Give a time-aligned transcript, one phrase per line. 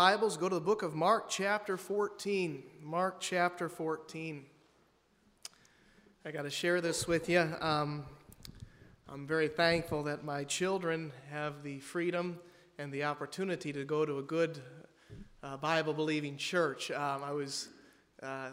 [0.00, 2.62] Bibles, go to the book of Mark, chapter 14.
[2.84, 4.44] Mark, chapter 14.
[6.24, 7.40] I got to share this with you.
[7.60, 8.04] Um,
[9.08, 12.38] I'm very thankful that my children have the freedom
[12.78, 14.60] and the opportunity to go to a good
[15.42, 16.92] uh, Bible believing church.
[16.92, 17.68] Um, I was,
[18.22, 18.50] uh,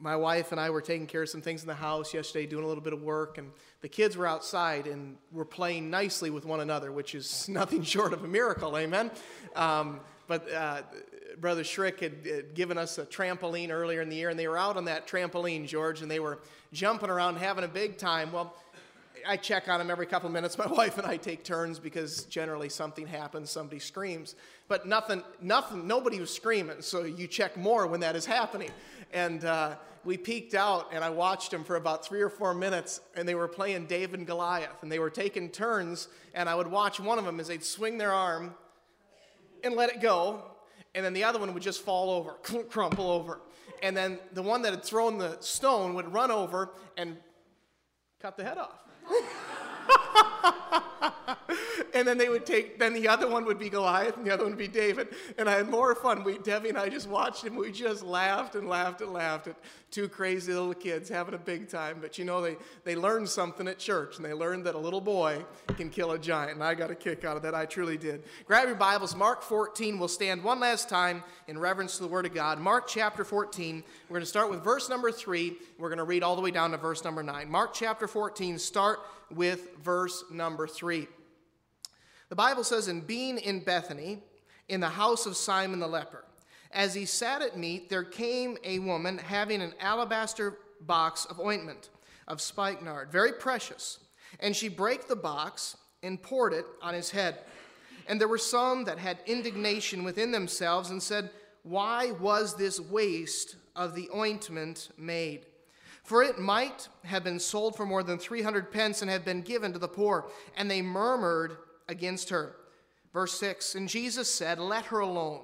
[0.00, 2.64] my wife and I were taking care of some things in the house yesterday, doing
[2.64, 6.44] a little bit of work, and the kids were outside and were playing nicely with
[6.44, 9.12] one another, which is nothing short of a miracle, amen?
[9.54, 10.00] Um,
[10.30, 10.82] but uh,
[11.40, 14.56] Brother Schrick had, had, given us a trampoline earlier in the year, and they were
[14.56, 16.38] out on that trampoline, George, and they were
[16.72, 18.30] jumping around, having a big time.
[18.30, 18.54] Well,
[19.26, 20.56] I check on them every couple of minutes.
[20.66, 24.36] My wife and I take turns because generally something happens, somebody screams.
[24.68, 28.70] But nothing, nothing, nobody was screaming, so you check more when that is happening.
[29.12, 29.74] And uh,
[30.04, 33.34] we peeked out, and I watched them for about three or four minutes, and they
[33.34, 37.18] were playing David and Goliath, and they were taking turns, and I would watch one
[37.18, 38.54] of them as they'd swing their arm
[39.64, 40.42] and let it go,
[40.94, 42.32] and then the other one would just fall over,
[42.68, 43.40] crumple over.
[43.82, 47.16] And then the one that had thrown the stone would run over and
[48.20, 48.78] cut the head off.
[51.94, 54.44] and then they would take, then the other one would be Goliath and the other
[54.44, 55.08] one would be David.
[55.38, 56.24] And I had more fun.
[56.24, 57.56] We, Debbie and I just watched him.
[57.56, 59.56] We just laughed and laughed and laughed at
[59.90, 61.98] two crazy little kids having a big time.
[62.00, 65.00] But you know, they, they learned something at church and they learned that a little
[65.00, 65.44] boy
[65.76, 66.54] can kill a giant.
[66.54, 67.54] And I got a kick out of that.
[67.54, 68.22] I truly did.
[68.46, 69.14] Grab your Bibles.
[69.14, 69.98] Mark 14.
[69.98, 72.58] We'll stand one last time in reverence to the Word of God.
[72.58, 73.82] Mark chapter 14.
[74.08, 75.56] We're going to start with verse number 3.
[75.78, 77.50] We're going to read all the way down to verse number 9.
[77.50, 81.06] Mark chapter 14, start with verse number 3.
[82.30, 84.22] The Bible says, In being in Bethany,
[84.68, 86.24] in the house of Simon the leper,
[86.70, 91.90] as he sat at meat, there came a woman having an alabaster box of ointment
[92.28, 93.98] of spikenard, very precious.
[94.38, 97.38] And she brake the box and poured it on his head.
[98.06, 101.30] And there were some that had indignation within themselves and said,
[101.64, 105.46] Why was this waste of the ointment made?
[106.04, 109.72] For it might have been sold for more than 300 pence and have been given
[109.72, 110.30] to the poor.
[110.56, 111.56] And they murmured
[111.90, 112.56] against her.
[113.12, 115.42] Verse 6 And Jesus said, Let her alone.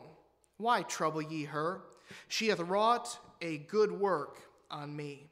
[0.57, 1.83] Why trouble ye her?
[2.29, 4.39] She hath wrought a good work
[4.71, 5.29] on me.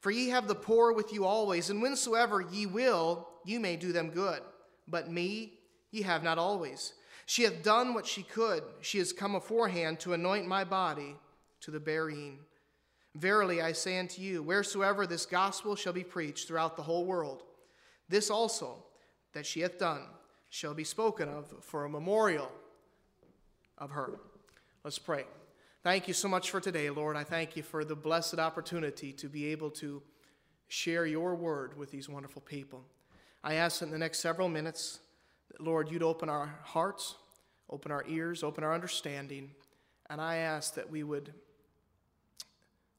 [0.00, 3.92] For ye have the poor with you always, and whensoever ye will, you may do
[3.92, 4.40] them good.
[4.88, 5.54] But me
[5.92, 6.94] ye have not always.
[7.26, 8.64] She hath done what she could.
[8.80, 11.16] She has come aforehand to anoint my body
[11.60, 12.40] to the burying.
[13.14, 17.44] Verily I say unto you, wheresoever this gospel shall be preached throughout the whole world,
[18.08, 18.84] this also
[19.32, 20.02] that she hath done
[20.54, 22.48] shall be spoken of for a memorial
[23.76, 24.20] of her.
[24.84, 25.24] Let's pray.
[25.82, 27.16] Thank you so much for today, Lord.
[27.16, 30.00] I thank you for the blessed opportunity to be able to
[30.68, 32.84] share your word with these wonderful people.
[33.42, 35.00] I ask in the next several minutes
[35.50, 37.16] that, Lord, you'd open our hearts,
[37.68, 39.50] open our ears, open our understanding,
[40.08, 41.34] and I ask that we would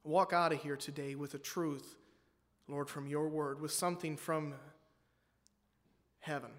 [0.03, 1.95] walk out of here today with a truth,
[2.67, 4.55] Lord, from your word, with something from
[6.19, 6.51] heaven.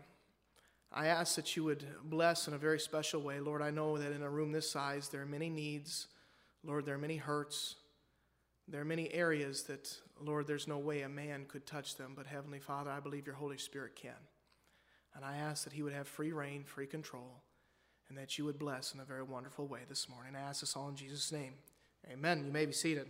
[0.92, 3.40] I ask that you would bless in a very special way.
[3.40, 6.06] Lord, I know that in a room this size, there are many needs.
[6.64, 7.76] Lord, there are many hurts.
[8.68, 12.26] There are many areas that, Lord, there's no way a man could touch them, but
[12.26, 14.12] Heavenly Father, I believe your Holy Spirit can.
[15.14, 17.42] And I ask that He would have free rein, free control,
[18.08, 20.34] and that you would bless in a very wonderful way this morning.
[20.36, 21.54] I ask this all in Jesus' name.
[22.10, 22.44] Amen.
[22.44, 23.08] You may be seated.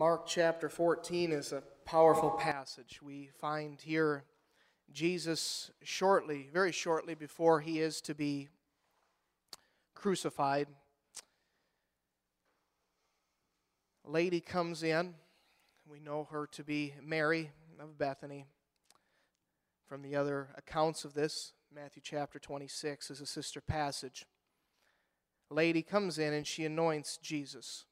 [0.00, 3.00] Mark chapter 14 is a powerful passage.
[3.02, 4.24] We find here
[4.90, 8.48] Jesus shortly, very shortly before he is to be
[9.94, 10.68] crucified.
[14.06, 15.16] A lady comes in.
[15.86, 18.46] We know her to be Mary of Bethany.
[19.86, 24.24] From the other accounts of this, Matthew chapter 26 is a sister passage.
[25.50, 27.84] A lady comes in and she anoints Jesus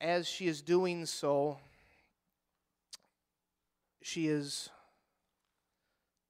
[0.00, 1.58] as she is doing so,
[4.02, 4.70] she is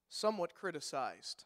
[0.08, 1.44] somewhat criticized.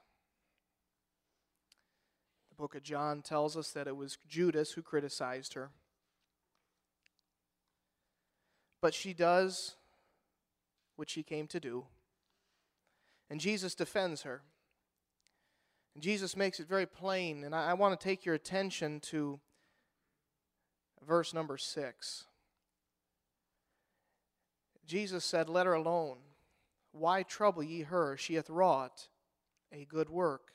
[2.50, 5.70] The book of John tells us that it was Judas who criticized her.
[8.80, 9.76] But she does
[10.96, 11.84] what she came to do.
[13.30, 14.42] And Jesus defends her.
[15.94, 17.44] And Jesus makes it very plain.
[17.44, 19.40] And I, I want to take your attention to
[21.06, 22.24] verse number 6.
[24.86, 26.18] Jesus said, Let her alone.
[26.92, 28.16] Why trouble ye her?
[28.16, 29.08] She hath wrought
[29.72, 30.52] a good work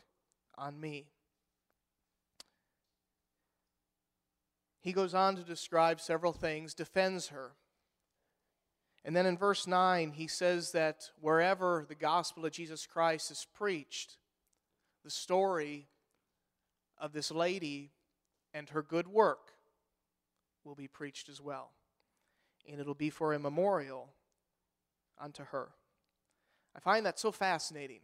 [0.58, 1.08] on me.
[4.80, 7.52] He goes on to describe several things, defends her.
[9.04, 13.48] And then in verse 9, he says that wherever the gospel of Jesus Christ is
[13.56, 14.18] preached,
[15.04, 15.88] the story
[17.00, 17.92] of this lady
[18.54, 19.57] and her good work
[20.68, 21.72] will be preached as well.
[22.70, 24.10] And it'll be for a memorial
[25.18, 25.70] unto her.
[26.76, 28.02] I find that so fascinating.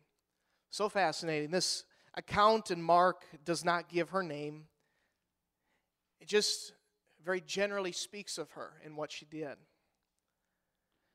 [0.72, 1.52] So fascinating.
[1.52, 1.84] This
[2.16, 4.66] account in Mark does not give her name,
[6.20, 6.74] it just
[7.24, 9.58] very generally speaks of her and what she did.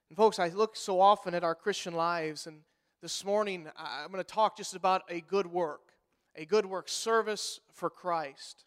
[0.09, 2.61] And, folks, I look so often at our Christian lives, and
[3.03, 5.93] this morning I'm going to talk just about a good work,
[6.35, 8.65] a good work, service for Christ.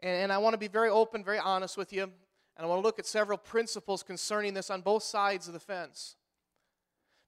[0.00, 2.12] And, and I want to be very open, very honest with you, and
[2.58, 6.16] I want to look at several principles concerning this on both sides of the fence.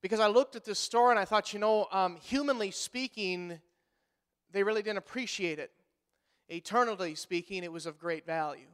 [0.02, 3.60] Because I looked at this story and I thought, you know, um, humanly speaking,
[4.50, 5.70] they really didn't appreciate it.
[6.48, 8.66] Eternally speaking, it was of great value.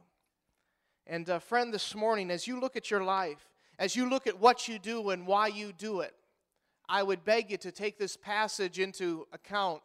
[1.05, 3.47] And, uh, friend, this morning, as you look at your life,
[3.77, 6.15] as you look at what you do and why you do it,
[6.89, 9.83] I would beg you to take this passage into account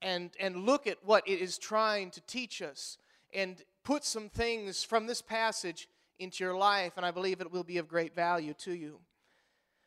[0.00, 2.96] and, and look at what it is trying to teach us
[3.32, 5.88] and put some things from this passage
[6.18, 8.98] into your life, and I believe it will be of great value to you.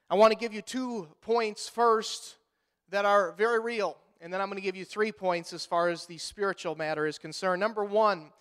[0.09, 2.35] I want to give you two points first
[2.89, 5.89] that are very real, and then I'm going to give you three points as far
[5.89, 7.59] as the spiritual matter is concerned.
[7.59, 8.31] Number one,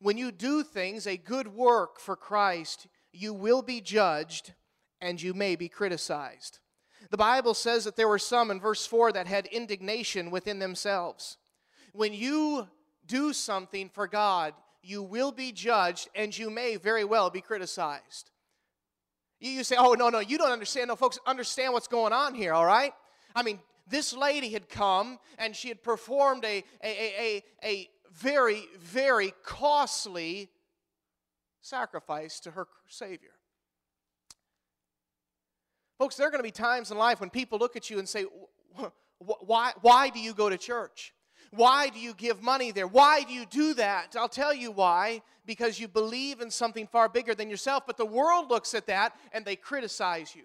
[0.00, 4.52] when you do things, a good work for Christ, you will be judged
[5.00, 6.60] and you may be criticized.
[7.10, 11.36] The Bible says that there were some in verse 4 that had indignation within themselves.
[11.92, 12.68] When you
[13.08, 18.30] do something for God, you will be judged and you may very well be criticized.
[19.40, 20.88] You say, oh, no, no, you don't understand.
[20.88, 22.92] No, folks, understand what's going on here, all right?
[23.34, 28.64] I mean, this lady had come and she had performed a, a, a, a, very,
[28.80, 30.48] very costly
[31.60, 33.30] sacrifice to her Savior.
[35.98, 38.08] Folks, there are going to be times in life when people look at you and
[38.08, 38.24] say,
[39.18, 41.12] why, why do you go to church?
[41.50, 42.86] Why do you give money there?
[42.86, 44.16] Why do you do that?
[44.16, 45.22] I'll tell you why.
[45.46, 47.84] Because you believe in something far bigger than yourself.
[47.86, 50.42] But the world looks at that and they criticize you.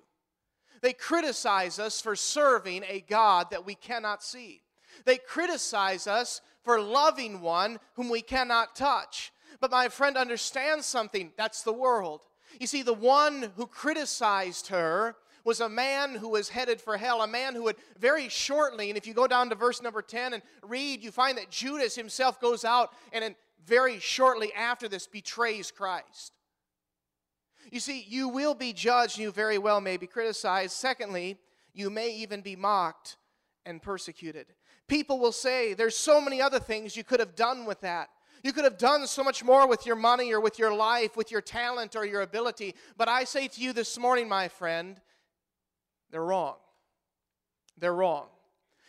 [0.81, 4.61] They criticize us for serving a God that we cannot see.
[5.05, 9.31] They criticize us for loving one whom we cannot touch.
[9.59, 12.21] But my friend understands something that's the world.
[12.59, 17.21] You see, the one who criticized her was a man who was headed for hell,
[17.21, 20.33] a man who would very shortly, and if you go down to verse number 10
[20.33, 23.35] and read, you find that Judas himself goes out and
[23.65, 26.33] very shortly after this betrays Christ.
[27.71, 30.73] You see, you will be judged, you very well may be criticized.
[30.73, 31.37] Secondly,
[31.73, 33.17] you may even be mocked
[33.65, 34.47] and persecuted.
[34.87, 38.09] People will say, There's so many other things you could have done with that.
[38.43, 41.31] You could have done so much more with your money or with your life, with
[41.31, 42.75] your talent or your ability.
[42.97, 44.99] But I say to you this morning, my friend,
[46.13, 46.57] they're wrong.
[47.79, 48.27] They're wrong.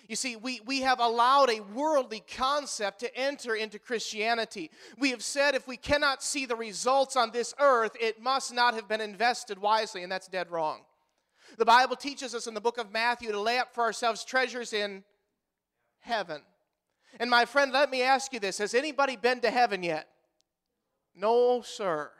[0.06, 4.71] You see, we, we have allowed a worldly concept to enter into Christianity.
[4.99, 8.75] We have said if we cannot see the results on this earth, it must not
[8.75, 10.82] have been invested wisely, and that's dead wrong.
[11.56, 14.75] The Bible teaches us in the book of Matthew to lay up for ourselves treasures
[14.75, 15.03] in
[16.00, 16.43] heaven.
[17.19, 20.09] And my friend, let me ask you this Has anybody been to heaven yet?
[21.17, 22.11] No, sir.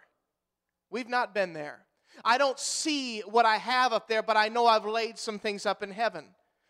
[0.89, 1.85] We've not been there.
[2.25, 5.67] I don't see what I have up there, but I know I've laid some things
[5.67, 6.27] up in heaven.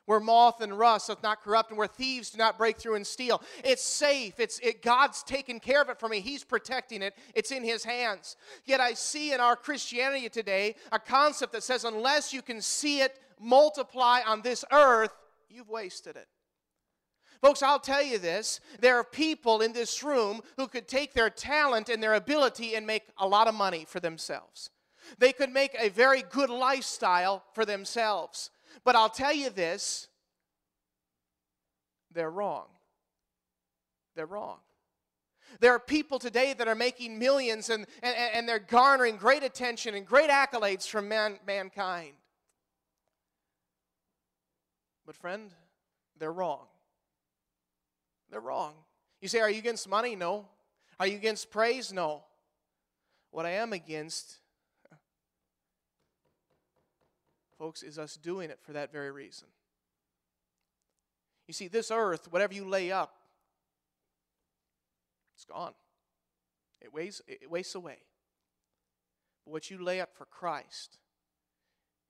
[0.07, 3.07] Where moth and rust doth not corrupt and where thieves do not break through and
[3.07, 3.43] steal.
[3.65, 4.39] It's safe.
[4.39, 6.21] It's it, god's taken care of it for me.
[6.21, 7.15] He's protecting it.
[7.35, 8.37] It's in his hands.
[8.67, 13.01] Yet i see in our christianity today a concept that says unless you can see
[13.01, 15.13] it multiply on this earth
[15.49, 16.29] you've wasted it.
[17.41, 18.61] Folks, I'll tell you this.
[18.81, 22.87] There are people in this room who could take their talent and their ability and
[22.87, 24.71] make a lot of money for themselves.
[25.19, 28.51] They could make a very good lifestyle for themselves.
[28.85, 30.09] But I'll tell you this
[32.13, 32.67] they're wrong.
[34.15, 34.59] They're wrong.
[35.61, 39.95] There are people today that are making millions and, and, and they're garnering great attention
[39.95, 42.15] and great accolades from man, mankind.
[45.07, 45.53] But, friend,
[46.19, 46.67] they're wrong.
[48.31, 48.75] They're wrong.
[49.21, 50.17] You say, Are you against money?
[50.17, 50.47] No.
[50.99, 51.93] Are you against praise?
[51.93, 52.25] No.
[53.31, 54.39] What I am against,
[57.65, 59.49] folks, is us doing it for that very reason.
[61.49, 63.15] You see, this earth, whatever you lay up,
[65.35, 65.73] it's gone.
[66.83, 66.91] It
[67.27, 67.97] it wastes away.
[69.47, 70.99] But what you lay up for Christ,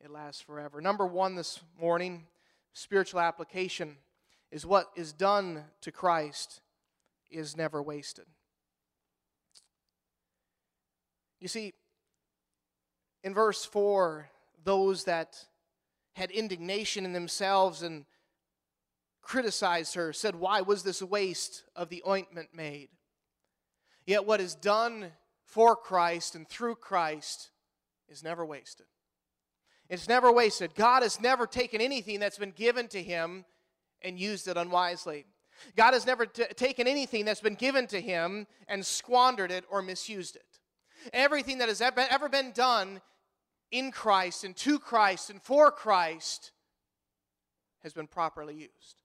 [0.00, 0.80] it lasts forever.
[0.80, 2.26] Number one this morning,
[2.72, 3.98] spiritual application
[4.50, 6.62] is what is done to Christ
[7.30, 8.26] is never wasted.
[11.38, 11.74] You see,
[13.22, 14.30] in verse 4,
[14.64, 15.36] those that
[16.14, 18.04] had indignation in themselves and
[19.22, 22.88] criticized her, said, Why was this waste of the ointment made?
[24.06, 25.12] Yet what is done
[25.44, 27.50] for Christ and through Christ
[28.08, 28.86] is never wasted.
[29.88, 30.74] It's never wasted.
[30.74, 33.44] God has never taken anything that's been given to him
[34.02, 35.26] and used it unwisely.
[35.76, 39.82] God has never t- taken anything that's been given to him and squandered it or
[39.82, 40.60] misused it.
[41.12, 43.00] Everything that has ever been done
[43.74, 46.52] in Christ and to Christ and for Christ
[47.82, 49.02] has been properly used.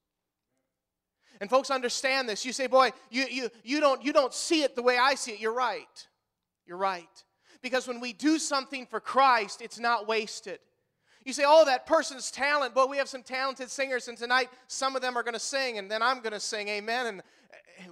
[1.42, 2.46] And folks understand this.
[2.46, 5.32] You say, boy, you, you, you, don't, you don't see it the way I see
[5.32, 5.40] it.
[5.40, 6.08] You're right.
[6.68, 7.08] You're right.
[7.62, 10.60] Because when we do something for Christ, it's not wasted.
[11.26, 12.76] You say, oh, that person's talent.
[12.76, 15.78] But we have some talented singers, and tonight some of them are going to sing,
[15.78, 17.08] and then I'm going to sing, amen.
[17.08, 17.22] And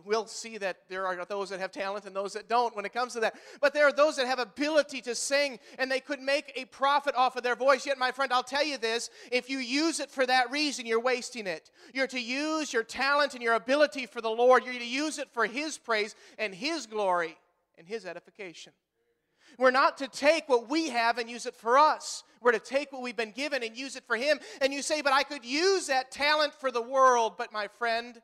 [0.04, 2.94] we'll see that there are those that have talent and those that don't when it
[2.94, 3.36] comes to that.
[3.62, 7.16] But there are those that have ability to sing and they could make a profit
[7.16, 7.86] off of their voice.
[7.86, 11.00] Yet, my friend, I'll tell you this if you use it for that reason, you're
[11.00, 11.72] wasting it.
[11.94, 15.30] You're to use your talent and your ability for the Lord, you're to use it
[15.32, 17.38] for His praise and His glory
[17.78, 18.74] and His edification.
[19.58, 22.24] We're not to take what we have and use it for us.
[22.42, 24.40] We're to take what we've been given and use it for Him.
[24.62, 27.34] And you say, but I could use that talent for the world.
[27.38, 28.22] But my friend,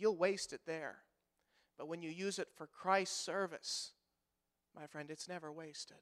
[0.00, 0.96] you'll waste it there.
[1.78, 3.92] But when you use it for Christ's service,
[4.74, 5.98] my friend, it's never wasted.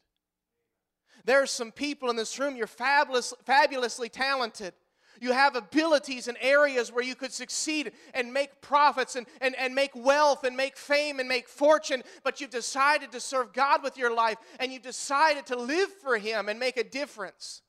[1.25, 4.73] There are some people in this room, you're fabulous, fabulously talented.
[5.21, 9.75] You have abilities and areas where you could succeed and make profits and, and, and
[9.75, 13.97] make wealth and make fame and make fortune, but you've decided to serve God with
[13.97, 17.63] your life and you've decided to live for Him and make a difference,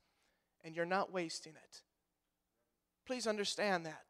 [0.63, 1.81] and you're not wasting it.
[3.07, 4.08] Please understand that.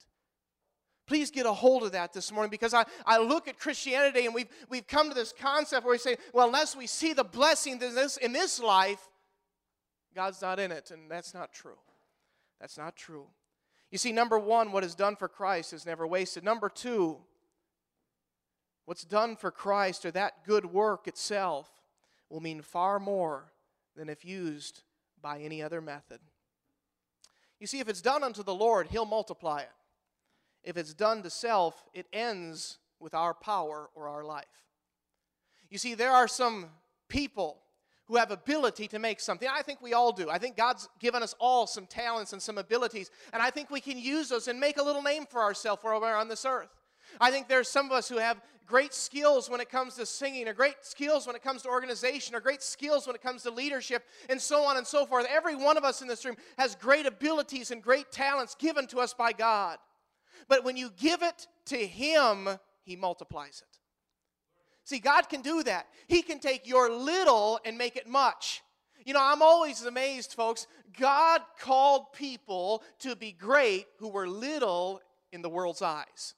[1.09, 4.35] Please get a hold of that this morning because I, I look at Christianity and
[4.35, 7.81] we've, we've come to this concept where we say, well, unless we see the blessing
[7.81, 9.01] in this, in this life,
[10.13, 10.91] God's not in it.
[10.91, 11.79] And that's not true.
[12.61, 13.25] That's not true.
[13.89, 16.43] You see, number one, what is done for Christ is never wasted.
[16.43, 17.17] Number two,
[18.85, 21.71] what's done for Christ or that good work itself
[22.29, 23.51] will mean far more
[23.95, 24.83] than if used
[25.23, 26.19] by any other method.
[27.59, 29.71] You see, if it's done unto the Lord, He'll multiply it.
[30.63, 34.45] If it's done to self, it ends with our power or our life.
[35.69, 36.67] You see, there are some
[37.07, 37.57] people
[38.05, 39.47] who have ability to make something.
[39.47, 40.29] I think we all do.
[40.31, 43.79] I think God's given us all some talents and some abilities, and I think we
[43.79, 46.69] can use those and make a little name for ourselves while we're on this earth.
[47.21, 50.47] I think there's some of us who have great skills when it comes to singing,
[50.47, 53.51] or great skills when it comes to organization, or great skills when it comes to
[53.51, 55.27] leadership, and so on and so forth.
[55.29, 58.99] Every one of us in this room has great abilities and great talents given to
[58.99, 59.77] us by God.
[60.47, 62.49] But when you give it to Him,
[62.83, 63.79] He multiplies it.
[64.83, 65.87] See, God can do that.
[66.07, 68.63] He can take your little and make it much.
[69.05, 70.67] You know, I'm always amazed, folks.
[70.99, 76.33] God called people to be great who were little in the world's eyes.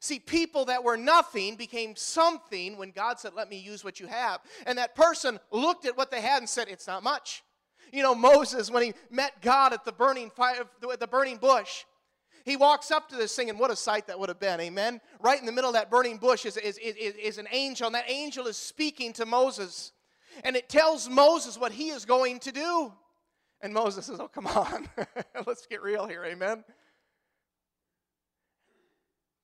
[0.00, 4.06] See, people that were nothing became something when God said, Let me use what you
[4.06, 4.40] have.
[4.66, 7.42] And that person looked at what they had and said, It's not much.
[7.92, 11.84] You know, Moses, when he met God at the burning, fire, the burning bush,
[12.44, 15.00] he walks up to this thing, and what a sight that would have been, amen?
[15.20, 17.94] Right in the middle of that burning bush is, is, is, is an angel, and
[17.94, 19.92] that angel is speaking to Moses.
[20.44, 22.92] And it tells Moses what he is going to do.
[23.60, 24.88] And Moses says, Oh, come on,
[25.46, 26.64] let's get real here, amen?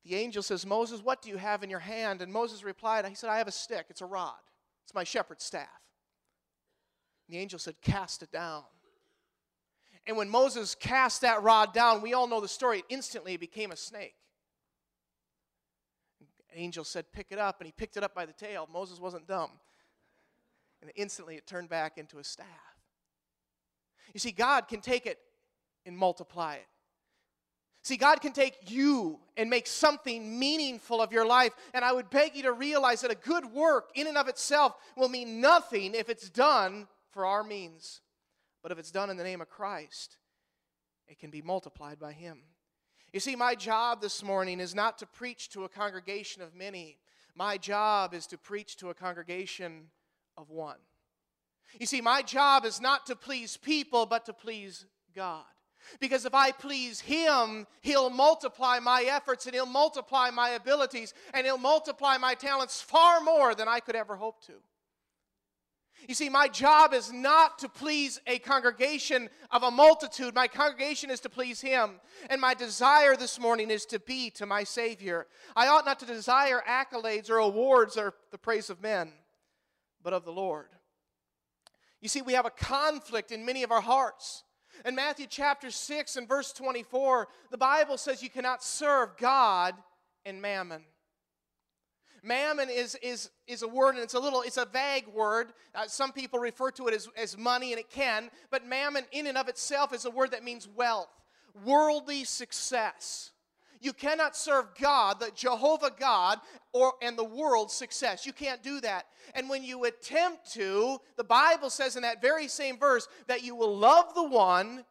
[0.04, 2.20] The angel says, Moses, what do you have in your hand?
[2.20, 4.34] And Moses replied, He said, I have a stick, it's a rod,
[4.84, 5.68] it's my shepherd's staff.
[7.26, 8.64] And the angel said, Cast it down.
[10.06, 13.36] And when Moses cast that rod down, we all know the story, Instantly, it instantly
[13.36, 14.14] became a snake.
[16.52, 18.68] An angel said, Pick it up, and he picked it up by the tail.
[18.72, 19.50] Moses wasn't dumb.
[20.82, 22.46] And instantly it turned back into a staff.
[24.12, 25.18] You see, God can take it
[25.86, 26.66] and multiply it.
[27.82, 31.52] See, God can take you and make something meaningful of your life.
[31.74, 34.74] And I would beg you to realize that a good work in and of itself
[34.96, 38.00] will mean nothing if it's done for our means.
[38.64, 40.16] But if it's done in the name of Christ,
[41.06, 42.40] it can be multiplied by Him.
[43.12, 46.96] You see, my job this morning is not to preach to a congregation of many.
[47.36, 49.90] My job is to preach to a congregation
[50.38, 50.78] of one.
[51.78, 55.44] You see, my job is not to please people, but to please God.
[56.00, 61.44] Because if I please Him, He'll multiply my efforts and He'll multiply my abilities and
[61.44, 64.54] He'll multiply my talents far more than I could ever hope to.
[66.06, 70.34] You see, my job is not to please a congregation of a multitude.
[70.34, 72.00] My congregation is to please Him.
[72.28, 75.26] And my desire this morning is to be to my Savior.
[75.56, 79.12] I ought not to desire accolades or awards or the praise of men,
[80.02, 80.68] but of the Lord.
[82.00, 84.44] You see, we have a conflict in many of our hearts.
[84.84, 89.74] In Matthew chapter 6 and verse 24, the Bible says you cannot serve God
[90.26, 90.82] and mammon.
[92.24, 95.48] Mammon is, is, is a word, and it's a little, it's a vague word.
[95.74, 99.26] Uh, some people refer to it as, as money, and it can, but mammon in
[99.26, 101.10] and of itself is a word that means wealth,
[101.66, 103.32] worldly success.
[103.82, 106.40] You cannot serve God, the Jehovah God,
[106.72, 108.24] or and the world's success.
[108.24, 109.04] You can't do that.
[109.34, 113.54] And when you attempt to, the Bible says in that very same verse that you
[113.54, 114.86] will love the one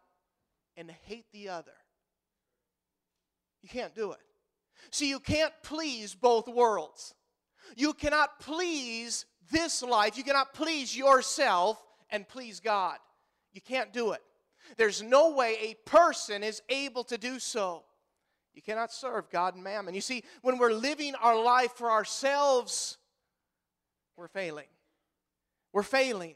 [0.78, 1.74] and hate the other.
[3.63, 4.20] You can't do it.
[4.92, 7.16] See, you can't please both worlds.
[7.75, 10.18] You cannot please this life.
[10.18, 12.98] You cannot please yourself and please God.
[13.51, 14.22] You can't do it.
[14.77, 17.84] There's no way a person is able to do so.
[18.53, 19.96] You cannot serve God and mammon.
[19.96, 22.98] You see, when we're living our life for ourselves,
[24.15, 24.68] we're failing.
[25.72, 26.36] We're failing.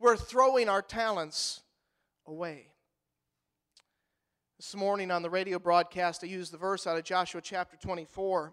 [0.00, 1.62] We're throwing our talents
[2.26, 2.66] away.
[4.58, 8.52] This morning on the radio broadcast, I used the verse out of Joshua chapter 24.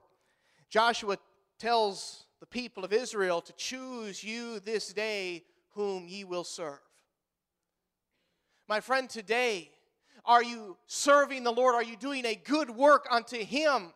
[0.70, 1.18] Joshua
[1.60, 6.80] tells the people of Israel to choose you this day whom ye will serve.
[8.68, 9.70] My friend, today,
[10.26, 11.76] are you serving the Lord?
[11.76, 13.94] Are you doing a good work unto Him?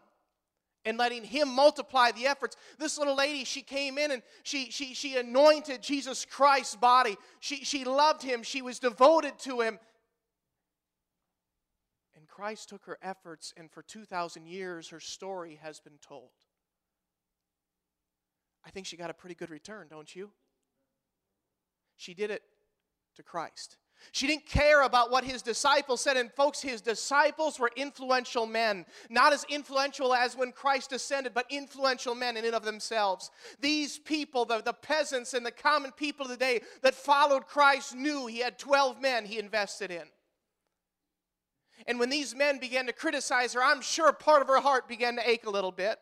[0.86, 2.58] and letting him multiply the efforts.
[2.78, 7.16] This little lady, she came in and she, she, she anointed Jesus Christ's body.
[7.40, 9.80] She, she loved him, she was devoted to him.
[12.16, 16.32] And Christ took her efforts, and for 2,000 years, her story has been told.
[18.66, 20.32] I think she got a pretty good return, don't you?
[21.98, 22.44] She did it
[23.16, 23.78] to Christ.
[24.12, 26.18] She didn't care about what his disciples said.
[26.18, 28.86] And folks, his disciples were influential men.
[29.10, 33.32] Not as influential as when Christ ascended, but influential men in and of themselves.
[33.62, 37.96] These people, the, the peasants and the common people of the day that followed Christ,
[37.96, 40.04] knew he had 12 men he invested in.
[41.88, 45.16] And when these men began to criticize her, I'm sure part of her heart began
[45.16, 45.98] to ache a little bit.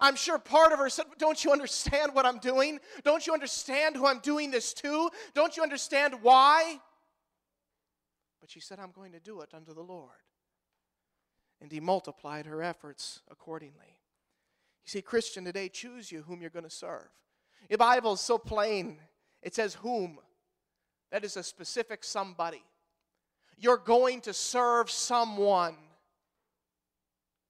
[0.00, 2.78] I'm sure part of her said, Don't you understand what I'm doing?
[3.02, 5.10] Don't you understand who I'm doing this to?
[5.34, 6.78] Don't you understand why?
[8.40, 10.10] But she said, I'm going to do it unto the Lord.
[11.60, 13.98] And he multiplied her efforts accordingly.
[14.84, 17.08] You see, Christian, today, choose you whom you're going to serve.
[17.70, 18.98] The Bible is so plain.
[19.42, 20.18] It says, whom.
[21.10, 22.62] That is a specific somebody.
[23.56, 25.76] You're going to serve someone.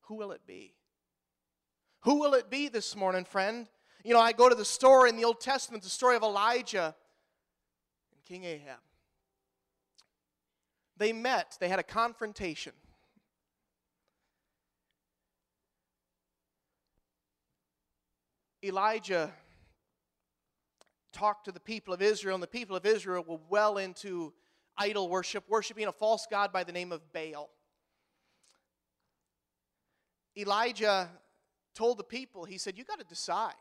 [0.02, 0.74] Who will it be?
[2.04, 3.66] Who will it be this morning, friend?
[4.04, 6.94] You know, I go to the story in the Old Testament, the story of Elijah
[8.12, 8.78] and King Ahab.
[10.98, 12.74] They met, they had a confrontation.
[18.62, 19.32] Elijah
[21.12, 24.34] talked to the people of Israel, and the people of Israel were well into
[24.76, 27.48] idol worship, worshiping a false god by the name of Baal.
[30.36, 31.08] Elijah
[31.74, 33.54] told the people, he said, You got to decide.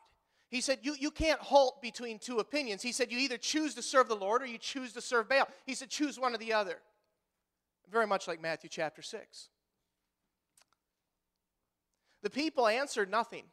[0.49, 2.83] He said, you, you can't halt between two opinions.
[2.83, 5.47] He said, You either choose to serve the Lord or you choose to serve Baal.
[5.65, 6.77] He said, Choose one or the other.
[7.91, 9.49] Very much like Matthew chapter 6.
[12.21, 13.43] The people answered nothing,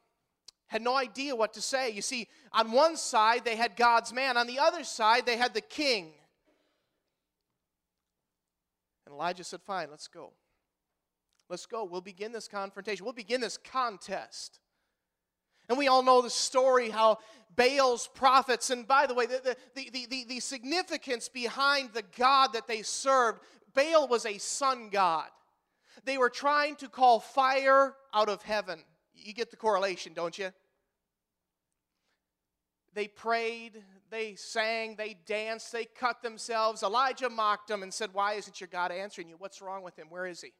[0.67, 1.89] had no idea what to say.
[1.89, 5.53] You see, on one side they had God's man, on the other side they had
[5.53, 6.13] the king.
[9.05, 10.33] And Elijah said, Fine, let's go.
[11.51, 11.83] Let's go.
[11.83, 13.03] We'll begin this confrontation.
[13.03, 14.61] We'll begin this contest.
[15.67, 17.17] And we all know the story how
[17.57, 22.53] Baal's prophets, and by the way, the, the, the, the, the significance behind the God
[22.53, 23.41] that they served
[23.73, 25.27] Baal was a sun god.
[26.05, 28.83] They were trying to call fire out of heaven.
[29.13, 30.51] You get the correlation, don't you?
[32.93, 36.81] They prayed, they sang, they danced, they cut themselves.
[36.81, 39.35] Elijah mocked them and said, Why isn't your God answering you?
[39.37, 40.07] What's wrong with him?
[40.09, 40.53] Where is he?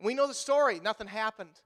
[0.00, 0.80] We know the story.
[0.80, 1.60] Nothing happened.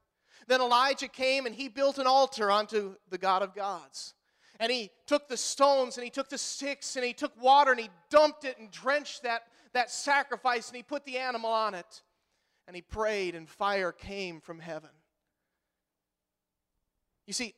[0.47, 4.15] Then Elijah came and he built an altar unto the God of gods.
[4.61, 7.81] And he took the stones and he took the sticks and he took water and
[7.81, 12.03] he dumped it and drenched that that sacrifice and he put the animal on it.
[12.67, 14.91] And he prayed, and fire came from heaven.
[17.27, 17.55] You see,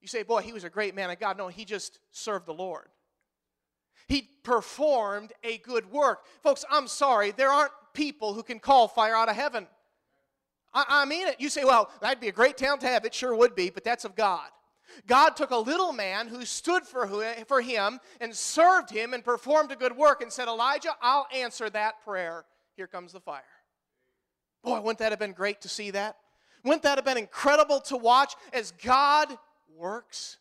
[0.00, 1.38] you say, boy, he was a great man of God.
[1.38, 2.88] No, he just served the Lord.
[4.08, 6.24] He performed a good work.
[6.42, 9.66] Folks, I'm sorry, there aren't people who can call fire out of heaven.
[10.72, 11.36] I, I mean it.
[11.38, 13.04] You say, well, that'd be a great town to have.
[13.04, 14.48] It sure would be, but that's of God.
[15.06, 17.06] God took a little man who stood for,
[17.46, 21.68] for him and served him and performed a good work and said, Elijah, I'll answer
[21.68, 22.46] that prayer.
[22.74, 23.42] Here comes the fire.
[24.64, 26.16] Boy, wouldn't that have been great to see that?
[26.64, 29.28] Wouldn't that have been incredible to watch as God
[29.76, 30.38] works?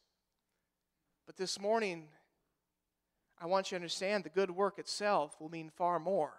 [1.25, 2.07] But this morning,
[3.37, 6.38] I want you to understand the good work itself will mean far more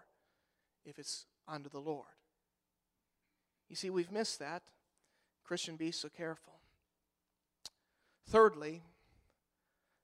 [0.84, 2.06] if it's unto the Lord.
[3.68, 4.62] You see, we've missed that.
[5.44, 6.54] Christian, be so careful.
[8.28, 8.82] Thirdly,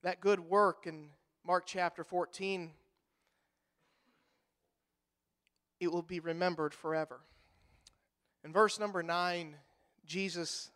[0.02, 1.08] that good work in
[1.44, 2.70] Mark chapter 14,
[5.78, 7.20] it will be remembered forever.
[8.44, 9.54] In verse number 9,
[10.04, 10.70] Jesus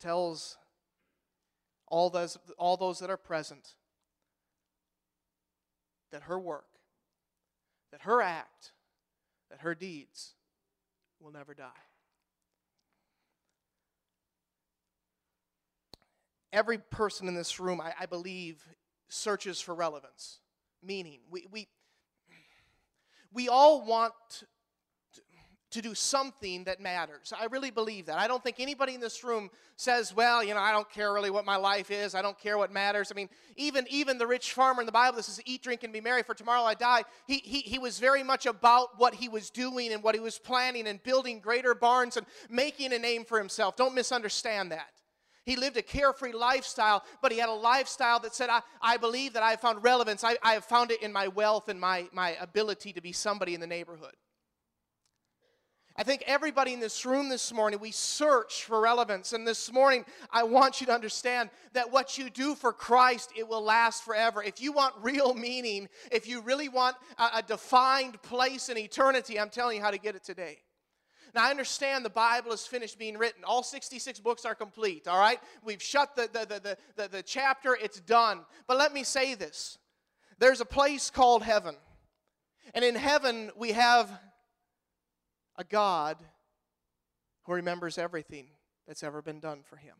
[0.00, 0.56] tells
[1.88, 3.74] all those, all those that are present
[6.10, 6.66] that her work,
[7.90, 8.72] that her act,
[9.56, 10.34] that her deeds
[11.18, 11.70] will never die.
[16.52, 18.62] Every person in this room, I, I believe,
[19.08, 20.40] searches for relevance,
[20.82, 21.20] meaning.
[21.30, 21.68] We, we,
[23.32, 24.12] we all want
[25.70, 27.32] to do something that matters.
[27.38, 28.18] I really believe that.
[28.18, 31.30] I don't think anybody in this room says, well, you know, I don't care really
[31.30, 32.14] what my life is.
[32.14, 33.10] I don't care what matters.
[33.10, 35.92] I mean, even, even the rich farmer in the Bible that says, eat, drink, and
[35.92, 39.28] be merry, for tomorrow I die, he, he, he was very much about what he
[39.28, 43.24] was doing and what he was planning and building greater barns and making a name
[43.24, 43.76] for himself.
[43.76, 44.92] Don't misunderstand that.
[45.44, 49.34] He lived a carefree lifestyle, but he had a lifestyle that said, I, I believe
[49.34, 50.24] that I have found relevance.
[50.24, 53.54] I, I have found it in my wealth and my, my ability to be somebody
[53.54, 54.14] in the neighborhood.
[55.98, 59.32] I think everybody in this room this morning, we search for relevance.
[59.32, 63.48] And this morning, I want you to understand that what you do for Christ, it
[63.48, 64.42] will last forever.
[64.42, 69.40] If you want real meaning, if you really want a, a defined place in eternity,
[69.40, 70.58] I'm telling you how to get it today.
[71.34, 73.42] Now, I understand the Bible is finished being written.
[73.44, 75.40] All 66 books are complete, all right?
[75.64, 78.40] We've shut the, the, the, the, the chapter, it's done.
[78.66, 79.78] But let me say this
[80.38, 81.76] there's a place called heaven.
[82.74, 84.10] And in heaven, we have
[85.58, 86.18] a God
[87.44, 88.48] who remembers everything
[88.86, 89.94] that's ever been done for him.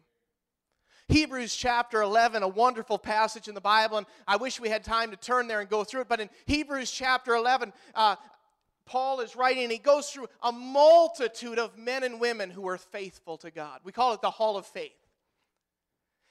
[1.08, 5.12] Hebrews chapter 11, a wonderful passage in the Bible, and I wish we had time
[5.12, 6.08] to turn there and go through it.
[6.08, 8.16] But in Hebrews chapter 11, uh,
[8.86, 12.78] Paul is writing, and he goes through a multitude of men and women who were
[12.78, 13.80] faithful to God.
[13.84, 14.96] We call it the Hall of Faith.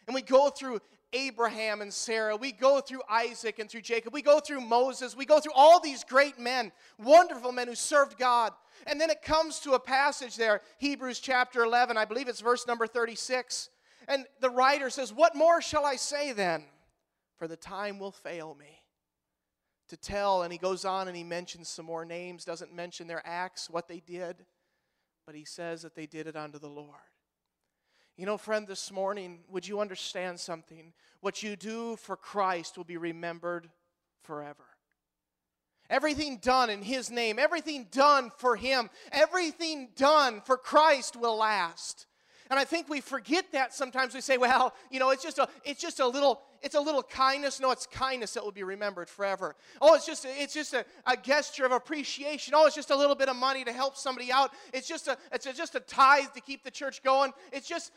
[0.08, 0.82] And we go through
[1.14, 2.36] Abraham and Sarah.
[2.36, 4.14] We go through Isaac and through Jacob.
[4.14, 5.16] We go through Moses.
[5.16, 8.52] We go through all these great men, wonderful men who served God.
[8.88, 12.68] And then it comes to a passage there, Hebrews chapter 11, I believe it's verse
[12.68, 13.70] number 36.
[14.08, 16.66] And the writer says, What more shall I say then?
[17.38, 18.80] For the time will fail me
[19.90, 20.44] to tell.
[20.44, 23.88] And he goes on and he mentions some more names, doesn't mention their acts, what
[23.88, 24.46] they did,
[25.26, 26.90] but he says that they did it unto the Lord.
[28.18, 30.94] You know, friend, this morning, would you understand something?
[31.20, 33.70] What you do for Christ will be remembered
[34.24, 34.64] forever.
[35.90, 42.08] Everything done in His name, everything done for Him, everything done for Christ will last.
[42.50, 44.14] And I think we forget that sometimes.
[44.14, 47.02] We say, well, you know, it's just a, it's just a little, it's a little
[47.02, 47.60] kindness.
[47.60, 49.56] No, it's kindness that will be remembered forever.
[49.82, 52.54] Oh, it's just, it's just a, a gesture of appreciation.
[52.56, 54.52] Oh, it's just a little bit of money to help somebody out.
[54.74, 57.32] It's just a, it's a, just a tithe to keep the church going.
[57.52, 57.92] It's just,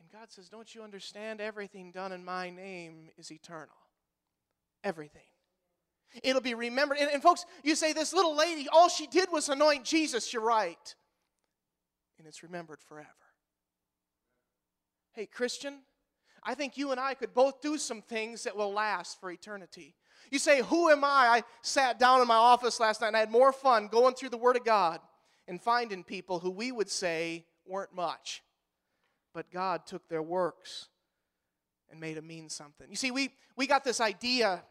[0.00, 1.40] and God says, don't you understand?
[1.40, 3.76] Everything done in my name is eternal.
[4.82, 5.22] Everything.
[6.22, 6.98] It'll be remembered.
[6.98, 10.32] And, and, folks, you say, this little lady, all she did was anoint Jesus.
[10.32, 10.94] You're right.
[12.18, 13.08] And it's remembered forever.
[15.12, 15.80] Hey, Christian,
[16.42, 19.94] I think you and I could both do some things that will last for eternity.
[20.30, 21.08] You say, Who am I?
[21.08, 24.30] I sat down in my office last night and I had more fun going through
[24.30, 25.00] the Word of God
[25.46, 28.42] and finding people who we would say weren't much.
[29.32, 30.88] But God took their works
[31.90, 32.88] and made them mean something.
[32.88, 34.62] You see, we, we got this idea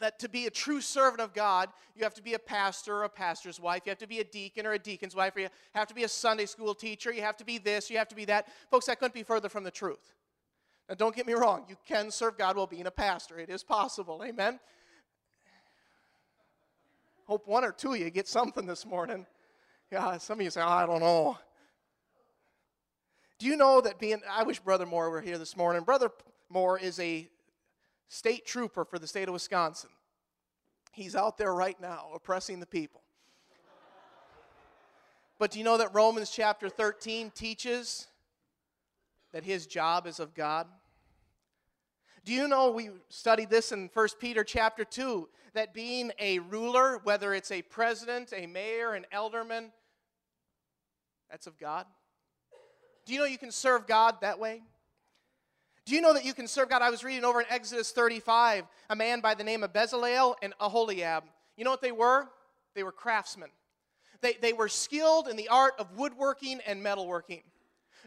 [0.00, 3.04] that to be a true servant of God, you have to be a pastor or
[3.04, 3.82] a pastor's wife.
[3.84, 5.36] You have to be a deacon or a deacon's wife.
[5.36, 7.12] Or you have to be a Sunday school teacher.
[7.12, 7.90] You have to be this.
[7.90, 8.48] You have to be that.
[8.70, 10.14] Folks, that couldn't be further from the truth.
[10.88, 11.66] Now, don't get me wrong.
[11.68, 13.38] You can serve God while being a pastor.
[13.38, 14.22] It is possible.
[14.26, 14.58] Amen.
[17.26, 19.24] Hope one or two of you get something this morning.
[19.92, 21.38] Yeah, some of you say, oh, I don't know.
[23.38, 25.82] Do you know that being, I wish Brother Moore were here this morning.
[25.82, 26.10] Brother
[26.48, 27.28] Moore is a
[28.10, 29.88] state trooper for the state of Wisconsin.
[30.92, 33.00] He's out there right now oppressing the people.
[35.38, 38.08] But do you know that Romans chapter 13 teaches
[39.32, 40.66] that his job is of God?
[42.24, 47.00] Do you know we studied this in 1 Peter chapter 2 that being a ruler,
[47.04, 49.72] whether it's a president, a mayor, an alderman,
[51.30, 51.86] that's of God?
[53.06, 54.62] Do you know you can serve God that way?
[55.90, 56.82] Do you know that you can serve God?
[56.82, 60.54] I was reading over in Exodus 35 a man by the name of Bezalel and
[60.60, 61.24] Aholiab.
[61.56, 62.28] You know what they were?
[62.76, 63.48] They were craftsmen.
[64.20, 67.42] They, they were skilled in the art of woodworking and metalworking.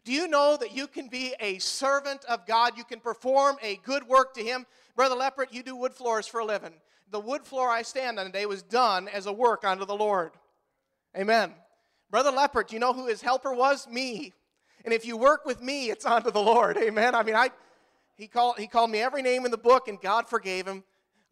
[0.05, 2.77] Do you know that you can be a servant of God?
[2.77, 4.65] You can perform a good work to Him.
[4.95, 6.75] Brother Leopard, you do wood floors for a living.
[7.11, 10.31] The wood floor I stand on today was done as a work unto the Lord.
[11.17, 11.51] Amen.
[12.09, 13.89] Brother Leopard, do you know who his helper was?
[13.89, 14.31] Me.
[14.85, 16.77] And if you work with me, it's unto the Lord.
[16.77, 17.13] Amen.
[17.13, 17.51] I mean, I
[18.15, 20.83] he called he called me every name in the book, and God forgave him.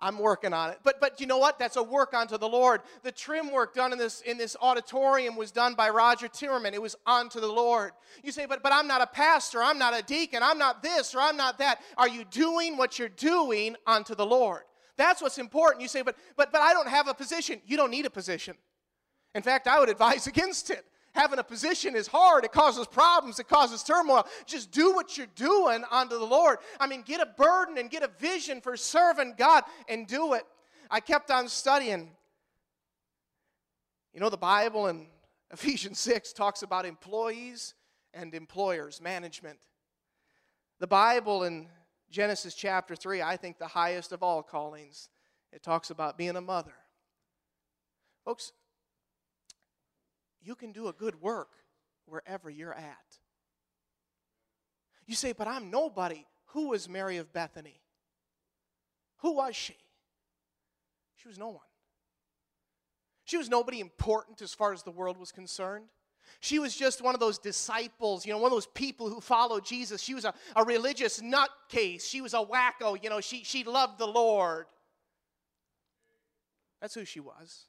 [0.03, 0.79] I'm working on it.
[0.83, 1.59] But but you know what?
[1.59, 2.81] That's a work unto the Lord.
[3.03, 6.73] The trim work done in this in this auditorium was done by Roger Timmerman.
[6.73, 7.91] It was unto the Lord.
[8.23, 11.13] You say, but but I'm not a pastor, I'm not a deacon, I'm not this
[11.13, 11.81] or I'm not that.
[11.97, 14.63] Are you doing what you're doing unto the Lord?
[14.97, 15.83] That's what's important.
[15.83, 17.61] You say, but but but I don't have a position.
[17.65, 18.55] You don't need a position.
[19.35, 20.83] In fact, I would advise against it.
[21.13, 22.45] Having a position is hard.
[22.45, 23.39] It causes problems.
[23.39, 24.25] It causes turmoil.
[24.45, 26.59] Just do what you're doing unto the Lord.
[26.79, 30.43] I mean, get a burden and get a vision for serving God and do it.
[30.89, 32.11] I kept on studying.
[34.13, 35.07] You know, the Bible in
[35.51, 37.73] Ephesians 6 talks about employees
[38.13, 39.59] and employers, management.
[40.79, 41.67] The Bible in
[42.09, 45.09] Genesis chapter 3, I think the highest of all callings,
[45.51, 46.73] it talks about being a mother.
[48.25, 48.51] Folks,
[50.41, 51.49] you can do a good work
[52.05, 53.17] wherever you're at.
[55.05, 56.25] You say, but I'm nobody.
[56.47, 57.79] Who was Mary of Bethany?
[59.19, 59.75] Who was she?
[61.15, 61.59] She was no one.
[63.25, 65.85] She was nobody important as far as the world was concerned.
[66.39, 69.65] She was just one of those disciples, you know, one of those people who followed
[69.65, 70.01] Jesus.
[70.01, 72.07] She was a, a religious nutcase.
[72.07, 74.65] She was a wacko, you know, she, she loved the Lord.
[76.81, 77.65] That's who she was.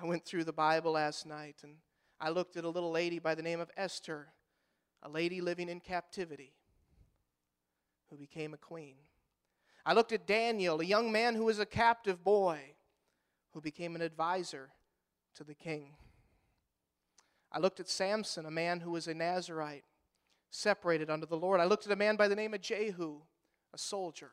[0.00, 1.76] I went through the Bible last night and
[2.20, 4.28] I looked at a little lady by the name of Esther,
[5.02, 6.52] a lady living in captivity
[8.10, 8.96] who became a queen.
[9.84, 12.60] I looked at Daniel, a young man who was a captive boy
[13.52, 14.70] who became an advisor
[15.34, 15.94] to the king.
[17.50, 19.84] I looked at Samson, a man who was a Nazarite,
[20.50, 21.60] separated unto the Lord.
[21.60, 23.20] I looked at a man by the name of Jehu,
[23.74, 24.32] a soldier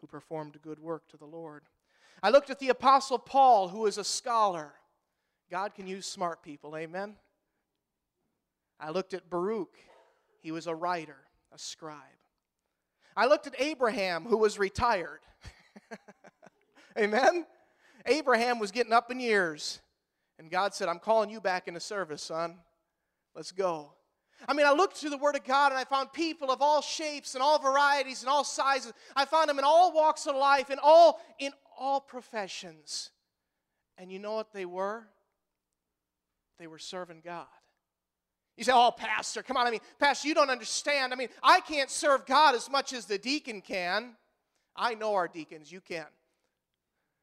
[0.00, 1.64] who performed good work to the Lord.
[2.22, 4.72] I looked at the Apostle Paul, who was a scholar.
[5.50, 7.14] God can use smart people, amen?
[8.80, 9.76] I looked at Baruch,
[10.40, 11.16] he was a writer,
[11.52, 12.02] a scribe.
[13.16, 15.20] I looked at Abraham, who was retired.
[16.98, 17.46] amen?
[18.06, 19.80] Abraham was getting up in years,
[20.38, 22.58] and God said, I'm calling you back into service, son.
[23.34, 23.92] Let's go.
[24.46, 26.80] I mean, I looked through the Word of God and I found people of all
[26.80, 28.92] shapes and all varieties and all sizes.
[29.16, 33.10] I found them in all walks of life, in all, in all professions.
[33.96, 35.04] And you know what they were?
[36.58, 37.46] They were serving God.
[38.56, 39.66] You say, oh, Pastor, come on.
[39.66, 41.12] I mean, Pastor, you don't understand.
[41.12, 44.16] I mean, I can't serve God as much as the deacon can.
[44.74, 46.06] I know our deacons, you can.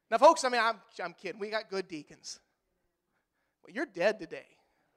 [0.10, 1.40] Now, folks, I mean, I'm, I'm kidding.
[1.40, 2.40] We got good deacons.
[3.62, 4.46] Well, you're dead today.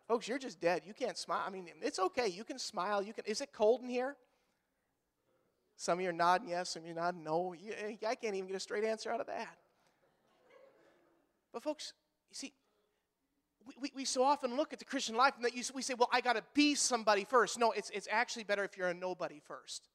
[0.07, 0.83] Folks, you're just dead.
[0.87, 1.43] You can't smile.
[1.47, 2.29] I mean, it's okay.
[2.29, 3.03] You can smile.
[3.03, 3.25] You can.
[3.27, 4.17] Is it cold in here?
[5.79, 7.55] Some of you are nodding yes, some of you are nodding no.
[7.55, 9.57] You, eh, I can't even get a straight answer out of that.
[11.53, 11.93] But, folks,
[12.31, 12.53] you see,
[13.65, 15.95] we, we, we so often look at the Christian life and that you, we say,
[15.95, 17.61] well, I got to be somebody first.
[17.61, 19.89] No, it's, it's actually better if you're a nobody first.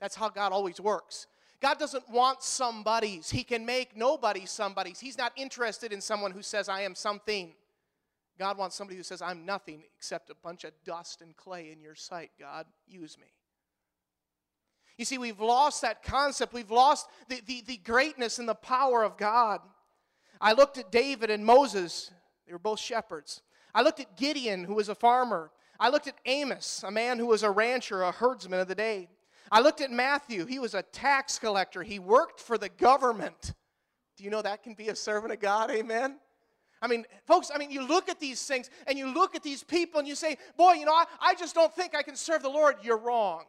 [0.00, 1.28] That's how God always works.
[1.60, 3.30] God doesn't want somebodies.
[3.30, 4.98] He can make nobody somebodies.
[4.98, 7.54] He's not interested in someone who says, I am something.
[8.36, 11.80] God wants somebody who says, I'm nothing except a bunch of dust and clay in
[11.80, 12.32] your sight.
[12.40, 13.28] God, use me.
[15.00, 16.52] You see, we've lost that concept.
[16.52, 19.62] We've lost the, the, the greatness and the power of God.
[20.42, 22.10] I looked at David and Moses,
[22.46, 23.40] they were both shepherds.
[23.74, 25.52] I looked at Gideon, who was a farmer.
[25.78, 29.08] I looked at Amos, a man who was a rancher, a herdsman of the day.
[29.50, 31.82] I looked at Matthew, he was a tax collector.
[31.82, 33.54] He worked for the government.
[34.18, 35.70] Do you know that can be a servant of God?
[35.70, 36.18] Amen.
[36.82, 39.64] I mean, folks, I mean, you look at these things and you look at these
[39.64, 42.42] people and you say, boy, you know, I, I just don't think I can serve
[42.42, 42.76] the Lord.
[42.82, 43.44] You're wrong.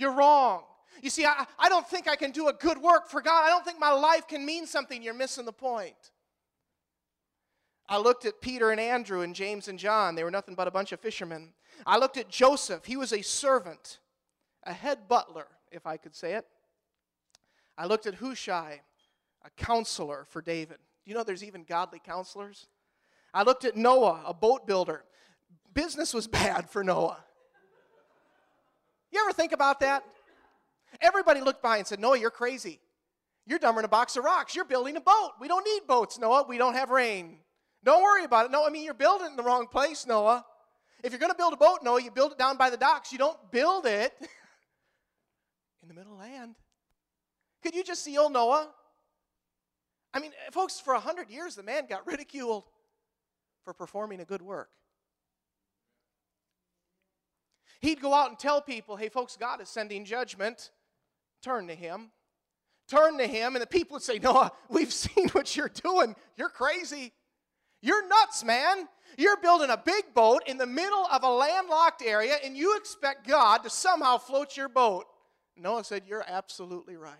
[0.00, 0.62] You're wrong.
[1.02, 3.44] You see, I, I don't think I can do a good work for God.
[3.44, 5.02] I don't think my life can mean something.
[5.02, 6.10] You're missing the point.
[7.86, 10.14] I looked at Peter and Andrew and James and John.
[10.14, 11.52] They were nothing but a bunch of fishermen.
[11.84, 12.86] I looked at Joseph.
[12.86, 13.98] He was a servant,
[14.64, 16.46] a head butler, if I could say it.
[17.76, 18.80] I looked at Hushai,
[19.44, 20.78] a counselor for David.
[21.04, 22.68] Do you know there's even godly counselors?
[23.34, 25.04] I looked at Noah, a boat builder.
[25.74, 27.22] Business was bad for Noah.
[29.10, 30.04] You ever think about that?
[31.00, 32.80] Everybody looked by and said, Noah, you're crazy.
[33.46, 34.54] You're dumber than a box of rocks.
[34.54, 35.32] You're building a boat.
[35.40, 36.44] We don't need boats, Noah.
[36.48, 37.38] We don't have rain.
[37.82, 38.52] Don't worry about it.
[38.52, 40.44] No, I mean, you're building in the wrong place, Noah.
[41.02, 43.10] If you're going to build a boat, Noah, you build it down by the docks.
[43.10, 44.12] You don't build it
[45.82, 46.56] in the middle of land.
[47.62, 48.68] Could you just see old Noah?
[50.12, 52.64] I mean, folks, for a hundred years, the man got ridiculed
[53.64, 54.68] for performing a good work.
[57.80, 60.70] He'd go out and tell people, hey, folks, God is sending judgment.
[61.42, 62.10] Turn to Him.
[62.88, 63.54] Turn to Him.
[63.54, 66.14] And the people would say, Noah, uh, we've seen what you're doing.
[66.36, 67.12] You're crazy.
[67.80, 68.86] You're nuts, man.
[69.16, 73.26] You're building a big boat in the middle of a landlocked area, and you expect
[73.26, 75.06] God to somehow float your boat.
[75.56, 77.14] Noah said, You're absolutely right.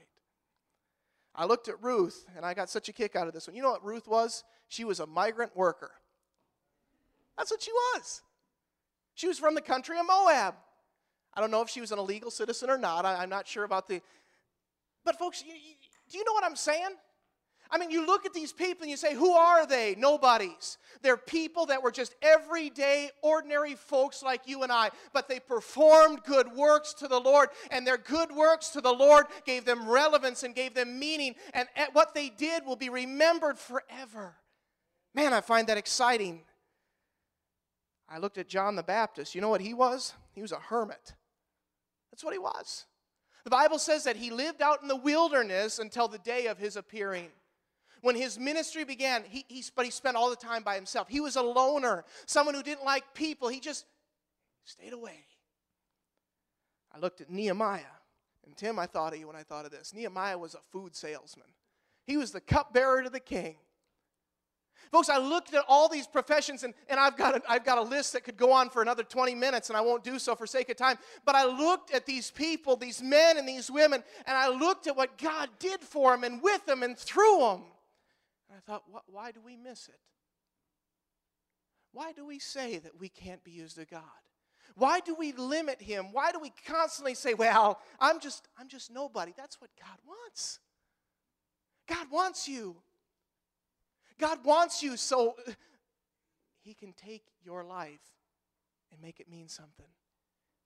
[1.34, 3.56] I looked at Ruth, and I got such a kick out of this one.
[3.56, 4.44] You know what Ruth was?
[4.68, 5.90] She was a migrant worker.
[7.38, 8.22] That's what she was.
[9.14, 10.54] She was from the country of Moab.
[11.34, 13.04] I don't know if she was an illegal citizen or not.
[13.04, 14.00] I, am not sure about the.
[15.04, 15.74] But, folks, you, you,
[16.10, 16.90] do you know what I'm saying?
[17.72, 19.94] I mean, you look at these people and you say, who are they?
[19.96, 20.76] Nobodies.
[21.02, 26.24] They're people that were just everyday, ordinary folks like you and I, but they performed
[26.24, 30.42] good works to the Lord, and their good works to the Lord gave them relevance
[30.42, 34.34] and gave them meaning, and what they did will be remembered forever.
[35.14, 36.42] Man, I find that exciting.
[38.10, 39.34] I looked at John the Baptist.
[39.34, 40.14] You know what he was?
[40.34, 41.14] He was a hermit.
[42.10, 42.86] That's what he was.
[43.44, 46.76] The Bible says that he lived out in the wilderness until the day of his
[46.76, 47.28] appearing.
[48.02, 51.08] When his ministry began, he, he, but he spent all the time by himself.
[51.08, 53.48] He was a loner, someone who didn't like people.
[53.48, 53.86] He just
[54.64, 55.24] stayed away.
[56.92, 57.82] I looked at Nehemiah.
[58.44, 59.94] And Tim, I thought of you when I thought of this.
[59.94, 61.46] Nehemiah was a food salesman.
[62.06, 63.56] He was the cupbearer to the king.
[64.90, 67.82] Folks, I looked at all these professions, and, and I've, got a, I've got a
[67.82, 70.46] list that could go on for another 20 minutes, and I won't do so for
[70.48, 70.98] sake of time.
[71.24, 74.96] But I looked at these people, these men and these women, and I looked at
[74.96, 77.62] what God did for them and with them and through them.
[78.48, 80.00] And I thought, why do we miss it?
[81.92, 84.02] Why do we say that we can't be used of God?
[84.74, 86.06] Why do we limit him?
[86.12, 90.60] Why do we constantly say, "Well, I'm just I'm just nobody." That's what God wants.
[91.88, 92.76] God wants you.
[94.20, 95.34] God wants you so
[96.62, 98.00] He can take your life
[98.92, 99.86] and make it mean something.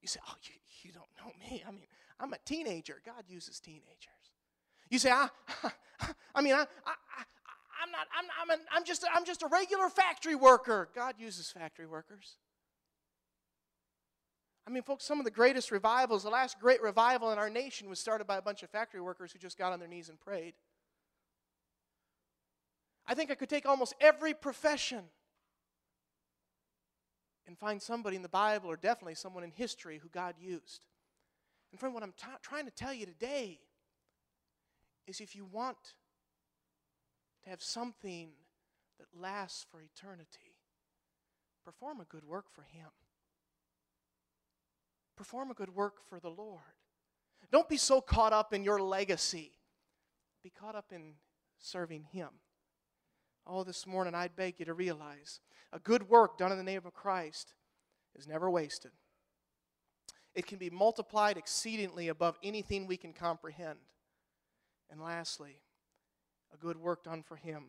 [0.03, 1.63] You say, Oh, you, you don't know me.
[1.67, 1.87] I mean,
[2.21, 3.01] I'm a teenager.
[3.05, 4.33] God uses teenagers.
[4.91, 5.29] You say, I,
[6.35, 9.49] I mean, I, I, I, am not, I'm, I'm, an, I'm, just, I'm just a
[9.49, 10.89] regular factory worker.
[10.95, 12.37] God uses factory workers.
[14.67, 17.89] I mean, folks, some of the greatest revivals, the last great revival in our nation
[17.89, 20.19] was started by a bunch of factory workers who just got on their knees and
[20.19, 20.55] prayed.
[23.07, 25.05] I think I could take almost every profession
[27.47, 30.81] and find somebody in the Bible or definitely someone in history who God used.
[31.71, 33.61] And friend, what I'm t- trying to tell you today
[35.07, 35.77] is if you want
[37.43, 38.31] to have something
[38.99, 40.57] that lasts for eternity,
[41.65, 42.89] perform a good work for Him.
[45.17, 46.61] Perform a good work for the Lord.
[47.53, 49.53] Don't be so caught up in your legacy.
[50.43, 51.15] Be caught up in
[51.59, 52.31] serving Him.
[53.47, 55.41] Oh, this morning, I'd beg you to realize
[55.73, 57.55] a good work done in the name of Christ
[58.17, 58.93] is never wasted.
[60.35, 63.79] It can be multiplied exceedingly above anything we can comprehend.
[64.91, 65.61] And lastly,
[66.53, 67.65] a good work done for Him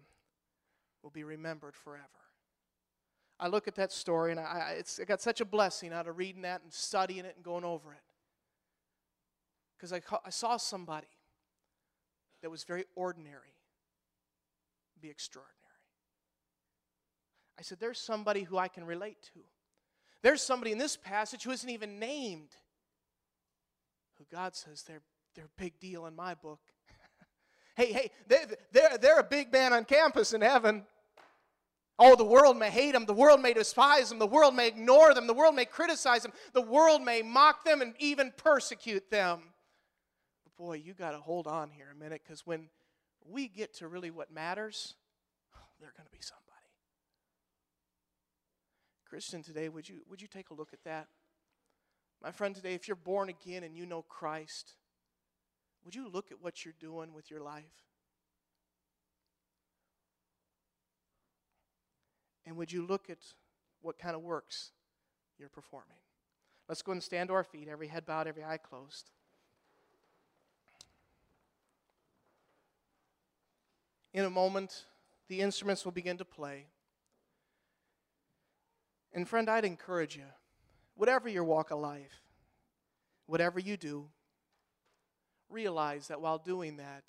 [1.03, 2.05] will be remembered forever.
[3.39, 6.17] I look at that story and I, it's, I got such a blessing out of
[6.17, 7.99] reading that and studying it and going over it.
[9.77, 11.07] Because I, I saw somebody
[12.41, 13.55] that was very ordinary
[15.05, 15.64] be extraordinary.
[17.59, 19.39] I said, There's somebody who I can relate to.
[20.21, 22.49] There's somebody in this passage who isn't even named,
[24.17, 25.03] who God says they're,
[25.35, 26.59] they're a big deal in my book.
[27.75, 30.83] hey, hey, they're, they're, they're a big man on campus in heaven.
[31.97, 33.05] Oh, the world may hate them.
[33.05, 34.19] The world may despise them.
[34.19, 35.27] The world may ignore them.
[35.27, 36.33] The world may criticize them.
[36.53, 39.41] The world may mock them and even persecute them.
[40.43, 42.67] But boy, you got to hold on here a minute because when
[43.25, 44.95] we get to really what matters,
[45.79, 46.44] they're going to be something.
[49.15, 51.07] Christian today, would you, would you take a look at that?
[52.21, 54.73] My friend, today, if you're born again and you know Christ,
[55.85, 57.63] would you look at what you're doing with your life?
[62.45, 63.19] And would you look at
[63.81, 64.71] what kind of works
[65.39, 65.95] you're performing?
[66.67, 69.11] Let's go and stand to our feet, every head bowed, every eye closed.
[74.13, 74.83] In a moment,
[75.29, 76.65] the instruments will begin to play.
[79.15, 80.25] And friend, I'd encourage you,
[80.95, 82.21] whatever your walk of life,
[83.27, 84.09] whatever you do,
[85.49, 87.05] realize that while doing that,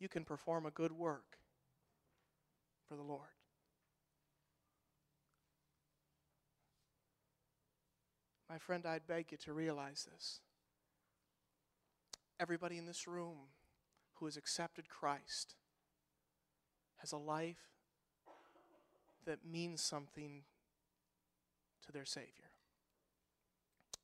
[0.00, 1.38] you can perform a good work
[2.88, 3.20] for the Lord.
[8.50, 10.40] My friend, I'd beg you to realize this.
[12.40, 13.36] Everybody in this room
[14.14, 15.54] who has accepted Christ
[16.96, 17.70] has a life
[19.24, 20.42] that means something
[21.86, 22.50] to their Savior.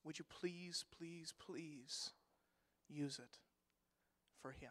[0.04, 2.10] would you please, please, please
[2.88, 3.38] use it
[4.40, 4.70] for Him?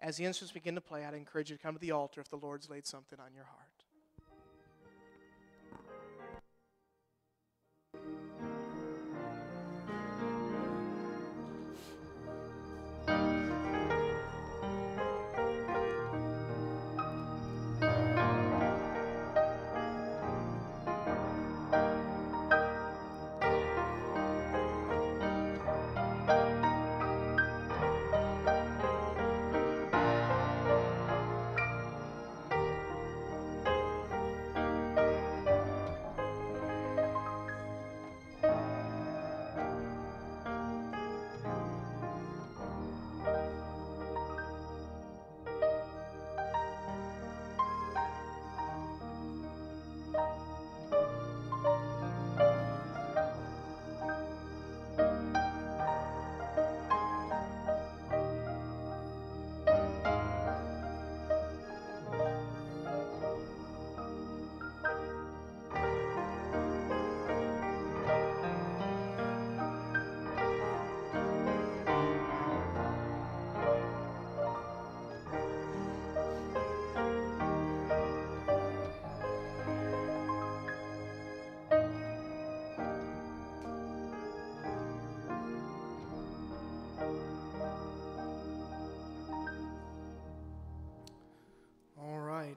[0.00, 2.28] As the instruments begin to play, I'd encourage you to come to the altar if
[2.28, 3.84] the Lord's laid something on your heart.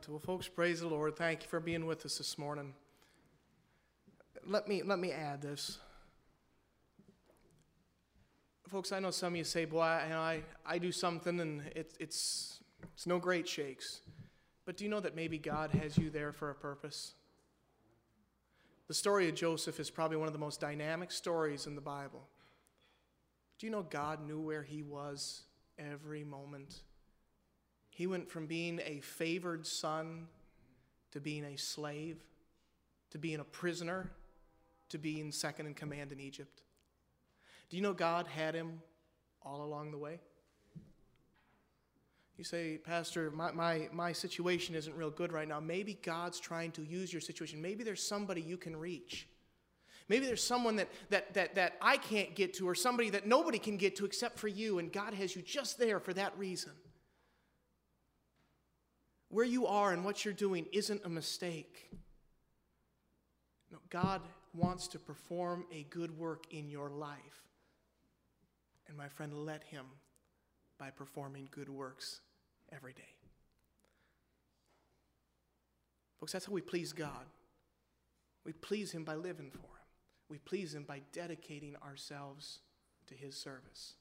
[0.10, 1.18] Well, folks, praise the Lord.
[1.18, 2.74] Thank you for being with us this morning.
[4.46, 5.80] Let me let me add this.
[8.70, 11.94] Folks, I know some of you say, boy, I, I, I do something and it,
[12.00, 12.60] it's,
[12.94, 14.00] it's no great shakes.
[14.66, 17.14] But do you know that maybe God has you there for a purpose?
[18.88, 22.28] The story of Joseph is probably one of the most dynamic stories in the Bible.
[23.60, 25.44] Do you know God knew where he was
[25.78, 26.82] every moment
[27.98, 30.28] he went from being a favored son
[31.10, 32.20] to being a slave,
[33.10, 34.12] to being a prisoner,
[34.90, 36.62] to being second in command in Egypt.
[37.72, 38.84] Do you know God had him
[39.42, 40.20] all along the way?
[42.38, 45.60] You say, Pastor, my, my, my situation isn't real good right now.
[45.60, 47.64] Maybe God's trying to use your situation.
[47.64, 49.28] Maybe there's somebody you can reach.
[50.08, 53.58] Maybe there's someone that, that, that, that I can't get to, or somebody that nobody
[53.58, 56.74] can get to except for you, and God has you just there for that reason.
[59.30, 61.90] Where you are and what you're doing isn't a mistake.
[63.72, 64.22] No, God
[64.54, 67.44] wants to perform a good work in your life.
[68.88, 69.86] And my friend, let Him
[70.80, 72.22] by performing good works
[72.72, 73.02] every day.
[76.20, 77.26] Folks, that's how we please God.
[78.46, 79.88] We please Him by living for Him,
[80.30, 82.60] we please Him by dedicating ourselves
[83.08, 83.96] to His service.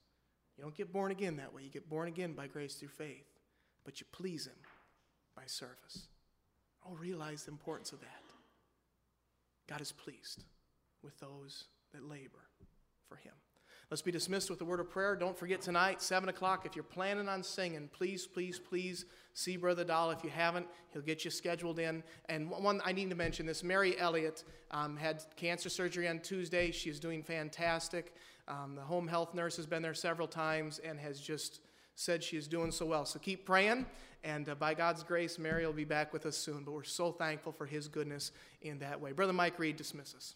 [0.56, 1.62] You don't get born again that way.
[1.64, 3.26] You get born again by grace through faith,
[3.84, 4.54] but you please Him
[5.36, 6.08] by service.
[6.84, 8.22] Oh, realize the importance of that.
[9.68, 10.44] God is pleased
[11.02, 12.48] with those that labor
[13.08, 13.32] for Him.
[13.90, 15.14] Let's be dismissed with a word of prayer.
[15.14, 19.84] Don't forget tonight, 7 o'clock, if you're planning on singing, please, please, please see Brother
[19.84, 20.10] Doll.
[20.10, 22.02] If you haven't, he'll get you scheduled in.
[22.28, 26.72] And one, I need to mention this Mary Elliott um, had cancer surgery on Tuesday.
[26.72, 28.12] She's doing fantastic.
[28.48, 31.60] Um, the home health nurse has been there several times and has just
[31.94, 33.04] said she is doing so well.
[33.04, 33.86] So keep praying,
[34.24, 36.64] and uh, by God's grace, Mary will be back with us soon.
[36.64, 39.12] But we're so thankful for his goodness in that way.
[39.12, 40.34] Brother Mike Reed dismisses.